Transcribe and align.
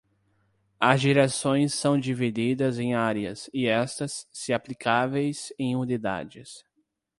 As 0.81 0.99
direções 0.99 1.75
são 1.75 1.95
divididas 1.95 2.79
em 2.79 2.95
áreas, 2.95 3.51
e 3.53 3.67
estas, 3.67 4.27
se 4.33 4.51
aplicáveis, 4.51 5.53
em 5.59 5.75
unidades. 5.75 6.65